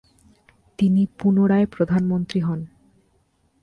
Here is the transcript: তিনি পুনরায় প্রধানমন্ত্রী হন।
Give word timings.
তিনি 0.79 1.01
পুনরায় 1.19 1.65
প্রধানমন্ত্রী 1.65 2.39
হন। 2.39 2.59